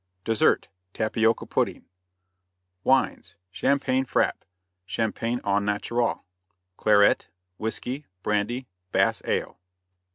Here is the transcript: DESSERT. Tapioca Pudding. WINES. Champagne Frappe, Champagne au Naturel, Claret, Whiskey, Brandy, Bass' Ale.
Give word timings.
DESSERT. 0.23 0.67
Tapioca 0.95 1.45
Pudding. 1.45 1.85
WINES. 2.83 3.35
Champagne 3.51 4.03
Frappe, 4.03 4.43
Champagne 4.83 5.39
au 5.43 5.59
Naturel, 5.59 6.25
Claret, 6.75 7.27
Whiskey, 7.59 8.07
Brandy, 8.23 8.65
Bass' 8.91 9.21
Ale. 9.25 9.59